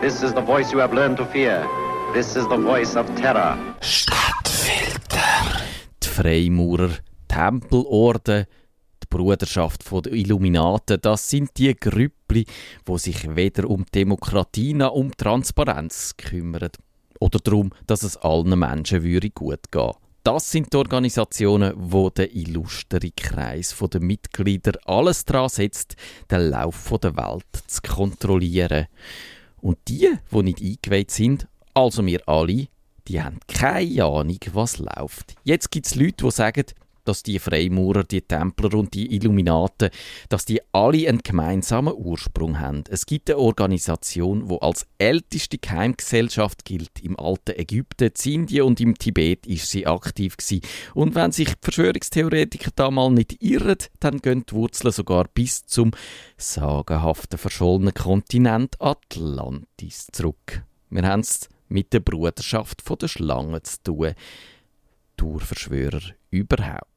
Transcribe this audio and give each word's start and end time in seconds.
This 0.00 0.22
is 0.22 0.32
the 0.32 0.40
voice 0.40 0.72
you 0.72 0.80
have 0.80 0.94
learned 0.94 1.18
to 1.18 1.26
fear. 1.26 1.62
This 2.14 2.34
is 2.34 2.48
the 2.48 2.56
voice 2.56 2.96
of 2.96 3.06
terror. 3.16 3.58
Stadtfilter. 3.82 5.60
Die 6.02 6.08
Freimaurer, 6.08 6.90
Tempelorden, 7.28 8.46
die 9.02 9.06
Bruderschaft 9.10 9.84
der 9.92 10.12
Illuminaten, 10.12 11.02
das 11.02 11.28
sind 11.28 11.50
die 11.58 11.76
Grüppli, 11.78 12.46
wo 12.86 12.96
sich 12.96 13.36
weder 13.36 13.68
um 13.68 13.84
Demokratie 13.94 14.72
noch 14.72 14.92
um 14.92 15.14
Transparenz 15.14 16.14
kümmern. 16.16 16.70
Oder 17.18 17.38
darum, 17.38 17.70
dass 17.86 18.02
es 18.02 18.16
allen 18.16 18.58
Menschen 18.58 19.02
würde 19.02 19.28
gut 19.28 19.70
gehen 19.70 19.92
das 20.22 20.50
sind 20.50 20.72
die 20.72 20.76
Organisationen, 20.76 21.72
wo 21.76 22.10
der 22.10 22.34
illustre 22.34 23.10
Kreis 23.16 23.74
der 23.90 24.00
Mitglieder 24.02 24.78
alles 24.84 25.24
daran 25.24 25.48
setzt, 25.48 25.96
den 26.30 26.50
Lauf 26.50 26.92
der 27.02 27.16
Welt 27.16 27.46
zu 27.66 27.80
kontrollieren. 27.82 28.86
Und 29.60 29.78
die, 29.88 30.08
die 30.30 30.42
nicht 30.42 30.60
eingeweiht 30.60 31.10
sind, 31.10 31.48
also 31.74 32.04
wir 32.04 32.28
alle, 32.28 32.68
die 33.08 33.22
haben 33.22 33.40
keine 33.48 34.04
Ahnung, 34.04 34.38
was 34.52 34.78
läuft. 34.78 35.34
Jetzt 35.44 35.70
gibt 35.70 35.86
es 35.86 35.94
Leute, 35.94 36.24
die 36.24 36.30
sagen, 36.30 36.64
dass 37.04 37.22
die 37.22 37.38
Freimaurer, 37.38 38.04
die 38.04 38.22
Templer 38.22 38.74
und 38.74 38.94
die 38.94 39.14
Illuminaten, 39.14 39.90
dass 40.28 40.44
die 40.44 40.60
alle 40.72 41.08
einen 41.08 41.22
gemeinsamen 41.22 41.94
Ursprung 41.94 42.58
haben. 42.58 42.84
Es 42.88 43.06
gibt 43.06 43.30
eine 43.30 43.38
Organisation, 43.38 44.48
wo 44.48 44.58
als 44.58 44.86
älteste 44.98 45.58
Geheimgesellschaft 45.58 46.64
gilt. 46.64 47.00
Im 47.02 47.18
alten 47.18 47.58
Ägypten, 47.58 48.10
in 48.24 48.32
Indien 48.32 48.64
und 48.64 48.80
im 48.80 48.96
Tibet 48.96 49.46
ist 49.46 49.70
sie 49.70 49.86
aktiv 49.86 50.36
gewesen. 50.36 50.62
Und 50.94 51.14
wenn 51.14 51.32
sich 51.32 51.48
die 51.48 51.58
Verschwörungstheoretiker 51.62 52.70
da 52.74 52.90
mal 52.90 53.10
nicht 53.10 53.42
irren, 53.42 53.76
dann 54.00 54.18
gehen 54.18 54.44
die 54.48 54.54
Wurzeln 54.54 54.92
sogar 54.92 55.26
bis 55.32 55.66
zum 55.66 55.92
sagenhaften 56.36 57.38
verschollenen 57.38 57.94
Kontinent 57.94 58.80
Atlantis 58.80 60.08
zurück. 60.12 60.62
Wir 60.90 61.02
haben 61.02 61.20
es 61.20 61.48
mit 61.68 61.92
der 61.92 62.00
Bruderschaft 62.00 62.82
der 63.00 63.08
Schlangen 63.08 63.62
zu 63.62 63.82
tun. 63.82 64.14
Naturverschwörer 65.20 66.00
überhaupt. 66.30 66.89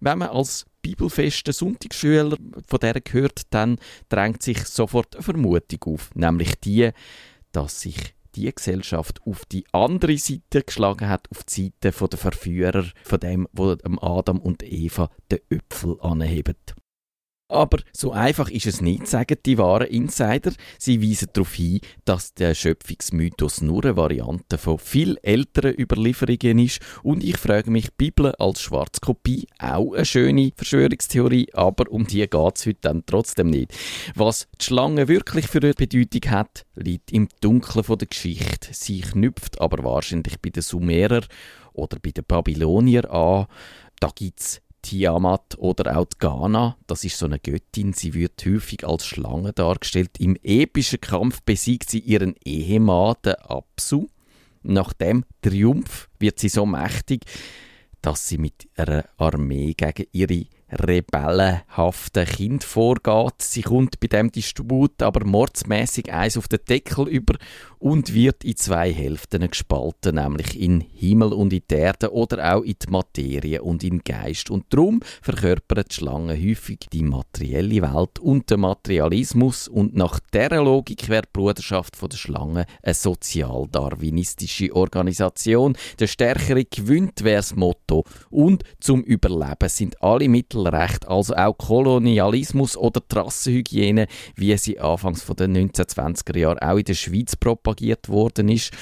Wenn 0.00 0.18
man 0.18 0.28
als 0.28 0.66
bibelfester 0.82 1.52
Sonntagsschüler 1.52 2.36
von 2.66 2.80
der 2.80 3.00
hört, 3.10 3.42
dann 3.50 3.78
drängt 4.08 4.42
sich 4.42 4.64
sofort 4.64 5.16
eine 5.16 5.22
Vermutung 5.22 5.94
auf, 5.94 6.14
nämlich 6.14 6.60
die, 6.60 6.90
dass 7.52 7.80
sich 7.80 8.14
die 8.36 8.54
Gesellschaft 8.54 9.20
auf 9.24 9.46
die 9.46 9.64
andere 9.72 10.18
Seite 10.18 10.62
geschlagen 10.62 11.08
hat, 11.08 11.28
auf 11.30 11.44
die 11.44 11.72
Seite 11.80 12.08
der 12.08 12.18
Verführer, 12.18 12.84
von 13.02 13.20
dem, 13.20 13.48
wo 13.52 13.74
Adam 14.00 14.38
und 14.38 14.62
Eva 14.62 15.10
den 15.30 15.40
Öpfel 15.50 15.98
anheben. 16.00 16.56
Aber 17.48 17.78
so 17.92 18.10
einfach 18.10 18.50
ist 18.50 18.66
es 18.66 18.80
nicht, 18.80 19.06
sagen 19.06 19.38
die 19.46 19.56
wahren 19.56 19.86
Insider. 19.86 20.52
Sie 20.78 21.00
weisen 21.00 21.28
darauf 21.32 21.54
hin, 21.54 21.80
dass 22.04 22.34
der 22.34 22.54
Schöpfungsmythos 22.54 23.62
nur 23.62 23.84
eine 23.84 23.96
Variante 23.96 24.58
von 24.58 24.78
viel 24.78 25.16
älteren 25.22 25.78
Überlieferungen 25.78 26.58
ist. 26.58 26.80
Und 27.04 27.22
ich 27.22 27.36
frage 27.36 27.70
mich, 27.70 27.94
Bibel 27.94 28.34
als 28.34 28.62
Schwarzkopie 28.62 29.46
auch 29.60 29.92
eine 29.92 30.04
schöne 30.04 30.50
Verschwörungstheorie, 30.56 31.48
aber 31.52 31.88
um 31.88 32.06
die 32.08 32.26
geht 32.28 32.56
es 32.56 32.66
heute 32.66 32.78
dann 32.80 33.04
trotzdem 33.06 33.50
nicht. 33.50 33.72
Was 34.16 34.48
die 34.60 34.64
Schlange 34.64 35.06
wirklich 35.06 35.46
für 35.46 35.62
eine 35.62 35.74
Bedeutung 35.74 36.30
hat, 36.32 36.66
liegt 36.74 37.12
im 37.12 37.28
Dunkeln 37.40 37.98
der 37.98 38.08
Geschichte. 38.08 38.70
Sie 38.72 39.02
knüpft 39.02 39.60
aber 39.60 39.84
wahrscheinlich 39.84 40.40
bei 40.40 40.50
den 40.50 40.64
Sumerer 40.64 41.22
oder 41.74 41.98
bei 42.02 42.10
den 42.10 42.24
Babylonier 42.24 43.08
an. 43.08 43.46
Da 44.00 44.10
gibt 44.14 44.40
es 44.40 44.60
Tiamat 44.86 45.58
oder 45.58 45.98
auch 45.98 46.04
die 46.04 46.18
Ghana, 46.20 46.76
das 46.86 47.02
ist 47.02 47.18
so 47.18 47.26
eine 47.26 47.40
Göttin, 47.40 47.92
sie 47.92 48.14
wird 48.14 48.44
häufig 48.46 48.86
als 48.86 49.04
Schlange 49.04 49.52
dargestellt. 49.52 50.20
Im 50.20 50.36
epischen 50.44 51.00
Kampf 51.00 51.42
besiegt 51.42 51.90
sie 51.90 51.98
ihren 51.98 52.36
Ehemann, 52.44 53.16
den 53.24 53.34
Apsu. 53.34 54.06
Nach 54.62 54.92
dem 54.92 55.24
Triumph 55.42 56.08
wird 56.20 56.38
sie 56.38 56.48
so 56.48 56.66
mächtig, 56.66 57.24
dass 58.00 58.28
sie 58.28 58.38
mit 58.38 58.68
einer 58.76 59.04
Armee 59.16 59.74
gegen 59.74 60.06
ihre 60.12 60.46
rebellenhaften 60.70 62.26
Kind 62.26 62.64
vorgeht. 62.64 63.40
Sie 63.40 63.62
kommt 63.62 64.00
bei 64.00 64.08
dem 64.08 64.32
Distribut 64.32 65.02
aber 65.02 65.24
mordsmäßig 65.24 66.12
eins 66.12 66.36
auf 66.36 66.48
den 66.48 66.60
Deckel 66.68 67.08
über 67.08 67.34
und 67.78 68.14
wird 68.14 68.42
in 68.44 68.56
zwei 68.56 68.92
Hälften 68.92 69.48
gespalten, 69.48 70.16
nämlich 70.16 70.58
in 70.58 70.80
Himmel 70.80 71.32
und 71.32 71.52
in 71.52 71.62
die 71.70 71.74
Erde 71.74 72.12
oder 72.12 72.56
auch 72.56 72.62
in 72.62 72.74
die 72.82 72.90
Materie 72.90 73.62
und 73.62 73.84
in 73.84 74.02
Geist. 74.02 74.50
Und 74.50 74.64
darum 74.70 75.00
verkörpern 75.22 75.84
die 75.88 75.94
Schlangen 75.94 76.36
häufig 76.36 76.80
die 76.92 77.02
materielle 77.02 77.82
Welt 77.82 78.18
und 78.18 78.50
den 78.50 78.60
Materialismus 78.60 79.68
und 79.68 79.94
nach 79.94 80.18
dieser 80.32 80.62
Logik 80.62 81.08
wäre 81.08 81.22
die 81.22 81.28
Bruderschaft 81.32 81.96
der 82.00 82.16
Schlangen 82.16 82.64
eine 82.82 82.94
sozial-darwinistische 82.94 84.74
Organisation. 84.74 85.76
Der 85.98 86.06
Stärkere 86.06 86.64
gewinnt 86.64 87.22
wäre 87.22 87.36
das 87.36 87.54
Motto 87.54 88.04
und 88.30 88.64
zum 88.80 89.02
Überleben 89.02 89.68
sind 89.68 90.02
alle 90.02 90.28
Mittelrecht, 90.56 91.08
also 91.08 91.34
auch 91.34 91.56
Kolonialismus 91.56 92.76
oder 92.76 93.06
Trassenhygiene, 93.06 94.06
wie 94.34 94.56
sie 94.56 94.78
anfangs 94.78 95.22
von 95.22 95.36
den 95.36 95.70
1920er 95.70 96.38
Jahren 96.38 96.58
auch 96.58 96.76
in 96.76 96.84
der 96.84 96.94
Schweiz 96.94 97.36
propagiert 97.36 98.08
worden 98.08 98.48
ist. 98.48 98.72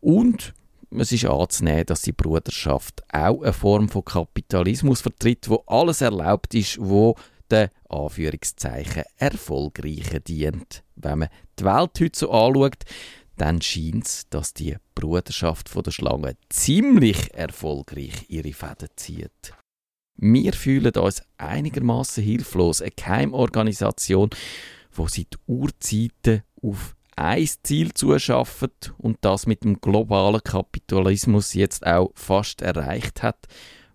Und 0.00 0.54
es 0.90 1.12
ist 1.12 1.26
anzunehmen, 1.26 1.86
dass 1.86 2.02
die 2.02 2.12
Bruderschaft 2.12 3.02
auch 3.12 3.42
eine 3.42 3.52
Form 3.52 3.88
von 3.88 4.04
Kapitalismus 4.04 5.00
vertritt, 5.00 5.48
wo 5.48 5.62
alles 5.66 6.00
erlaubt 6.00 6.54
ist, 6.54 6.78
wo 6.80 7.14
der 7.50 7.70
Anführungszeichen 7.88 9.04
Erfolgreichen 9.16 10.24
dient. 10.24 10.82
Wenn 10.96 11.20
man 11.20 11.28
die 11.58 11.64
Welt 11.64 12.00
heute 12.00 12.18
so 12.18 12.30
anschaut, 12.30 12.84
dann 13.36 13.62
scheint 13.62 14.06
es, 14.06 14.28
dass 14.30 14.52
die 14.52 14.76
Bruderschaft 14.94 15.70
der 15.74 15.90
Schlange 15.90 16.36
ziemlich 16.48 17.32
erfolgreich 17.34 18.26
ihre 18.28 18.52
Fäden 18.52 18.88
zieht. 18.96 19.54
Wir 20.20 20.52
fühlen 20.52 20.92
uns 20.94 21.22
einigermaßen 21.38 22.24
hilflos. 22.24 22.82
Eine 22.82 22.90
Geheimorganisation, 22.90 24.30
die 24.96 25.02
seit 25.06 25.38
Urzeiten 25.46 26.42
auf 26.60 26.96
ein 27.14 27.48
Ziel 27.62 27.94
zuschaffen 27.94 28.70
und 28.98 29.18
das 29.20 29.46
mit 29.46 29.62
dem 29.62 29.80
globalen 29.80 30.42
Kapitalismus 30.42 31.54
jetzt 31.54 31.86
auch 31.86 32.10
fast 32.14 32.62
erreicht 32.62 33.22
hat, 33.22 33.46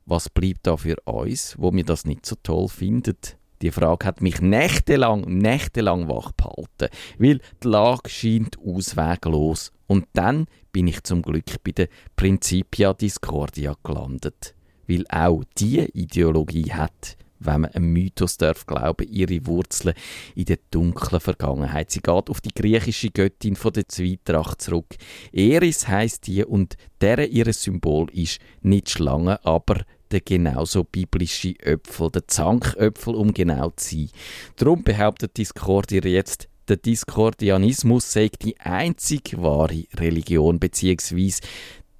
was 0.06 0.29
bleibt 0.29 0.66
da 0.67 0.78
für 0.78 0.95
uns, 1.06 1.56
wo 1.57 1.73
wir 1.73 1.84
das 1.84 2.06
nicht 2.06 2.25
so 2.25 2.35
toll 2.41 2.69
finden? 2.69 3.17
Die 3.61 3.72
Frage 3.72 4.05
hat 4.05 4.22
mich 4.22 4.41
nächtelang, 4.41 5.22
nächtelang 5.22 6.09
wach 6.09 6.31
behalten, 6.34 6.90
weil 7.17 7.40
die 7.63 7.67
Lage 7.67 8.09
scheint 8.09 8.57
ausweglos. 8.59 9.72
Und 9.88 10.05
dann 10.13 10.47
bin 10.72 10.88
ich 10.88 11.03
zum 11.03 11.22
Glück 11.22 11.63
bei 11.63 11.72
der 11.72 11.88
Principia 12.16 12.94
Discordia 12.94 13.75
gelandet, 13.84 14.55
weil 14.94 15.06
auch 15.09 15.44
diese 15.58 15.86
Ideologie 15.94 16.72
hat 16.72 17.18
wenn 17.46 17.62
man 17.62 17.72
einem 17.72 17.92
Mythos 17.92 18.38
darf 18.38 18.66
glauben, 18.66 19.08
ihre 19.09 19.46
Wurzeln 19.46 19.96
in 20.34 20.46
der 20.46 20.59
dunklen 20.72 21.20
Vergangenheit. 21.20 21.92
Sie 21.92 22.00
geht 22.00 22.30
auf 22.30 22.40
die 22.40 22.54
griechische 22.54 23.09
Göttin 23.09 23.58
von 23.58 23.74
der 23.74 23.88
Zweitracht 23.88 24.62
zurück. 24.62 24.96
Eris 25.34 25.88
heißt 25.88 26.26
die 26.28 26.46
und 26.46 26.78
deren 27.02 27.30
ihres 27.30 27.64
Symbol 27.64 28.09
ist 28.12 28.40
nicht 28.62 28.90
Schlange, 28.90 29.44
aber 29.46 29.82
der 30.12 30.22
genauso 30.22 30.84
biblische 30.84 31.56
Öpfel, 31.62 32.12
der 32.12 32.28
Zanköpfel, 32.28 33.16
um 33.16 33.34
genau 33.34 33.72
zu 33.76 33.96
sein. 33.96 34.09
Darum 34.56 34.84
behauptet 34.84 35.38
Discordier 35.38 36.06
jetzt, 36.06 36.48
der 36.70 36.78
Diskordianismus 36.78 38.14
sei 38.14 38.30
die 38.42 38.58
einzig 38.59 39.36
wahre 39.38 39.84
Religion 39.96 40.59
beziehungsweise 40.59 41.42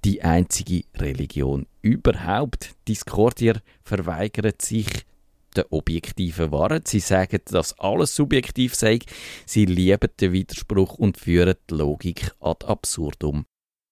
die 0.04 0.22
einzige 0.22 0.84
Religion 0.96 1.66
überhaupt. 1.80 2.74
Discordier 2.86 3.60
verweigert 3.82 4.60
sich 4.60 4.86
der 5.56 5.72
objektiven 5.72 6.52
Wahrheit. 6.52 6.88
Sie 6.88 7.00
sagen, 7.00 7.40
dass 7.46 7.78
alles 7.78 8.14
subjektiv 8.14 8.74
sei. 8.74 8.98
Sie 9.46 9.64
lieben 9.64 10.10
den 10.20 10.32
Widerspruch 10.32 10.94
und 10.94 11.16
führen 11.16 11.54
die 11.70 11.74
Logik 11.74 12.32
ad 12.40 12.66
absurdum. 12.66 13.46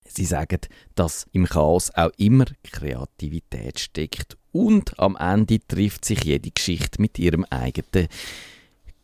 Sie 0.07 0.25
sagen, 0.25 0.61
dass 0.95 1.27
im 1.33 1.47
Chaos 1.47 1.91
auch 1.95 2.11
immer 2.19 2.45
Kreativität 2.71 3.79
steckt 3.79 4.37
und 4.51 4.99
am 4.99 5.17
Ende 5.17 5.61
trifft 5.67 6.05
sich 6.05 6.25
jede 6.25 6.51
Geschichte 6.51 7.01
mit 7.01 7.19
ihrem 7.19 7.45
eigenen 7.45 8.09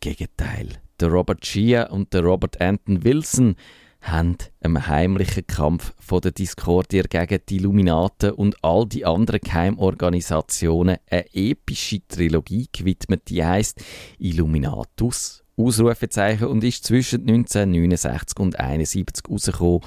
Gegenteil. 0.01 0.69
Der 1.01 1.09
Robert 1.09 1.47
Shea 1.47 1.85
und 1.85 2.13
der 2.13 2.23
Robert 2.23 2.61
Anton 2.61 3.05
Wilson 3.05 3.57
haben 4.01 4.37
einem 4.61 4.87
heimlichen 4.87 5.47
Kampf 5.47 5.93
von 5.99 6.21
der 6.21 6.33
Discordier 6.33 7.05
gegen 7.05 7.41
die 7.49 7.57
Illuminaten 7.57 8.33
und 8.33 8.57
all 8.63 8.87
die 8.87 9.05
anderen 9.05 9.41
Geheimorganisationen 9.41 10.99
eine 11.11 11.27
epische 11.35 12.07
Trilogie 12.07 12.69
gewidmet, 12.73 13.23
die 13.29 13.45
heißt 13.45 13.83
Illuminatus. 14.19 15.45
Ausrufezeichen 15.59 16.47
und 16.47 16.63
ist 16.63 16.85
zwischen 16.85 17.23
1969 17.23 18.39
und 18.39 18.59
1971 18.61 19.25
rausgekommen. 19.29 19.81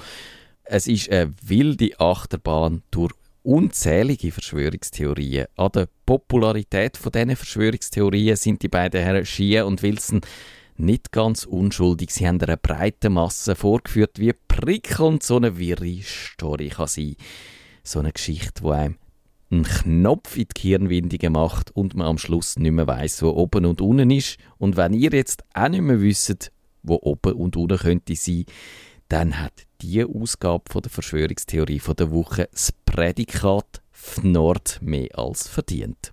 Es 0.64 0.86
ist 0.86 1.10
eine 1.10 1.32
wilde 1.42 1.98
Achterbahn 1.98 2.82
durch 2.90 3.12
unzählige 3.42 4.30
Verschwörungstheorien. 4.30 5.46
An 5.56 5.72
der 5.74 5.88
Popularität 6.06 6.96
von 6.96 7.10
diesen 7.10 7.36
Verschwörungstheorien 7.36 8.36
sind 8.36 8.62
die 8.62 8.68
beiden 8.68 9.02
Herren 9.02 9.26
Shea 9.26 9.64
und 9.64 9.82
Wilson 9.82 10.20
nicht 10.82 11.12
ganz 11.12 11.44
unschuldig. 11.44 12.10
Sie 12.10 12.26
haben 12.26 12.40
einer 12.40 12.56
breiten 12.56 13.14
Masse 13.14 13.54
vorgeführt, 13.54 14.18
wie 14.18 14.34
prickelnd 14.48 15.22
so 15.22 15.36
eine 15.36 15.58
wirre 15.58 16.02
Story 16.02 16.68
kann 16.68 16.88
sein. 16.88 17.16
So 17.82 18.00
eine 18.00 18.12
Geschichte, 18.12 18.62
wo 18.62 18.70
einem 18.72 18.96
einen 19.50 19.64
Knopf 19.64 20.36
in 20.36 20.46
die 20.56 20.60
Hirnwindungen 20.60 21.32
macht 21.32 21.70
und 21.76 21.94
man 21.94 22.06
am 22.06 22.18
Schluss 22.18 22.58
nicht 22.58 22.72
mehr 22.72 22.86
weiss, 22.86 23.22
wo 23.22 23.30
oben 23.30 23.66
und 23.66 23.80
unten 23.80 24.10
ist. 24.10 24.38
Und 24.58 24.76
wenn 24.76 24.94
ihr 24.94 25.10
jetzt 25.10 25.44
auch 25.54 25.68
nicht 25.68 25.82
mehr 25.82 26.00
wisst, 26.00 26.50
wo 26.82 26.98
oben 27.02 27.34
und 27.34 27.56
unten 27.56 27.78
könnte 27.78 28.16
sein, 28.16 28.44
dann 29.08 29.38
hat 29.38 29.66
die 29.82 30.04
Ausgabe 30.04 30.64
von 30.70 30.82
der 30.82 30.90
Verschwörungstheorie 30.90 31.80
von 31.80 31.96
der 31.96 32.10
Woche 32.10 32.48
das 32.50 32.72
Prädikat 32.86 33.82
Nord 34.22 34.78
mehr 34.80 35.18
als 35.18 35.48
verdient. 35.48 35.98